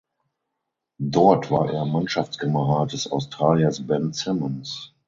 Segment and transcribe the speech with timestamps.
[1.03, 4.95] Dort war er Mannschaftskamerad des Australiers Ben Simmons.